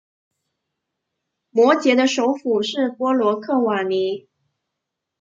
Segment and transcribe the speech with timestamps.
[1.51, 4.27] 摩羯的首府是波罗克瓦尼。